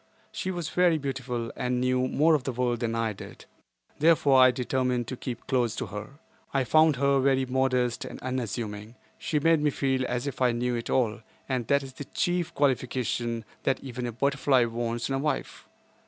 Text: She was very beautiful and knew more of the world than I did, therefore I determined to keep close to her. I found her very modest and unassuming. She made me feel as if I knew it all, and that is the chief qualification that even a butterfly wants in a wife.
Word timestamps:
She 0.31 0.49
was 0.49 0.67
very 0.69 0.97
beautiful 0.97 1.51
and 1.55 1.79
knew 1.79 2.07
more 2.07 2.33
of 2.33 2.43
the 2.43 2.51
world 2.51 2.79
than 2.79 2.95
I 2.95 3.13
did, 3.13 3.45
therefore 3.99 4.41
I 4.41 4.49
determined 4.49 5.07
to 5.09 5.15
keep 5.15 5.45
close 5.45 5.75
to 5.75 5.85
her. 5.85 6.15
I 6.55 6.63
found 6.63 6.95
her 6.95 7.19
very 7.19 7.45
modest 7.45 8.03
and 8.05 8.19
unassuming. 8.21 8.95
She 9.19 9.39
made 9.39 9.61
me 9.61 9.69
feel 9.69 10.03
as 10.07 10.25
if 10.25 10.41
I 10.41 10.53
knew 10.53 10.73
it 10.73 10.89
all, 10.89 11.19
and 11.47 11.67
that 11.67 11.83
is 11.83 11.93
the 11.93 12.05
chief 12.05 12.51
qualification 12.55 13.45
that 13.61 13.79
even 13.81 14.07
a 14.07 14.11
butterfly 14.11 14.65
wants 14.65 15.07
in 15.07 15.13
a 15.13 15.19
wife. 15.19 15.67